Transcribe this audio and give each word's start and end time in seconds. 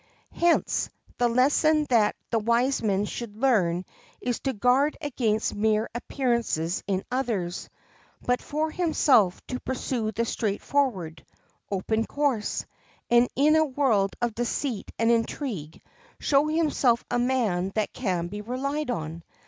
Hence, 0.33 0.89
the 1.19 1.27
lesson 1.29 1.85
that 1.91 2.15
the 2.31 2.39
wise 2.39 2.81
man 2.81 3.05
should 3.05 3.37
learn 3.37 3.85
is 4.19 4.39
to 4.39 4.53
guard 4.53 4.97
against 4.99 5.53
mere 5.53 5.91
appearances 5.93 6.83
in 6.87 7.03
others, 7.11 7.69
but 8.19 8.41
for 8.41 8.71
himself 8.71 9.45
to 9.45 9.59
pursue 9.59 10.11
the 10.11 10.25
straightforward, 10.25 11.23
open 11.69 12.05
course, 12.05 12.65
and 13.11 13.29
in 13.35 13.55
a 13.55 13.63
world 13.63 14.13
of 14.23 14.33
deceit 14.33 14.91
and 14.97 15.11
intrigue 15.11 15.79
show 16.19 16.47
himself 16.47 17.05
a 17.11 17.19
man 17.19 17.71
that 17.75 17.93
can 17.93 18.25
be 18.27 18.41
relied 18.41 18.89
on. 18.89 19.21